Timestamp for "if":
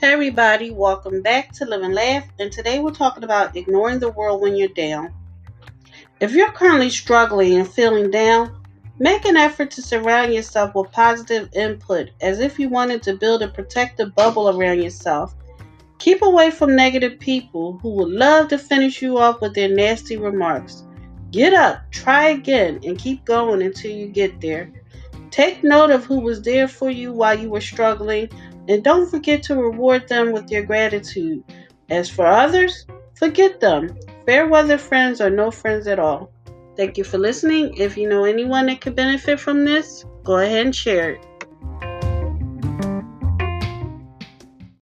6.20-6.30, 12.38-12.60, 37.76-37.96